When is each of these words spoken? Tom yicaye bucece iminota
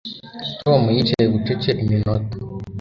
Tom 0.61 0.81
yicaye 0.95 1.27
bucece 1.33 1.69
iminota 1.81 2.35